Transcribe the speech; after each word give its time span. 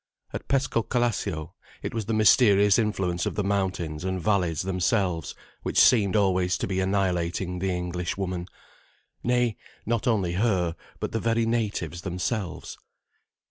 At 0.33 0.47
Pescocalascio 0.47 1.53
it 1.83 1.93
was 1.93 2.07
the 2.07 2.15
mysterious 2.15 2.79
influence 2.79 3.27
of 3.27 3.35
the 3.35 3.43
mountains 3.43 4.03
and 4.03 4.19
valleys 4.19 4.63
themselves 4.63 5.35
which 5.61 5.79
seemed 5.79 6.15
always 6.15 6.57
to 6.57 6.65
be 6.65 6.79
annihilating 6.79 7.59
the 7.59 7.69
Englishwoman: 7.69 8.47
nay, 9.23 9.57
not 9.85 10.07
only 10.07 10.33
her, 10.33 10.75
but 10.99 11.11
the 11.11 11.19
very 11.19 11.45
natives 11.45 12.01
themselves. 12.01 12.79